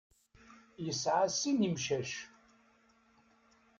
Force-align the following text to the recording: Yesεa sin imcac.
Yesεa 0.85 1.23
sin 1.37 1.59
imcac. 1.67 2.11